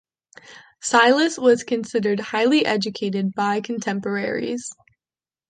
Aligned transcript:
Silius 0.81 1.37
was 1.37 1.63
considered 1.63 2.19
highly 2.19 2.65
educated 2.65 3.35
by 3.35 3.61
contemporaries. 3.61 4.73